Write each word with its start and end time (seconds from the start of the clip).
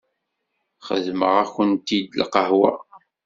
Xedmeɣ-akent-id 0.87 2.09
lqahwa. 2.21 2.71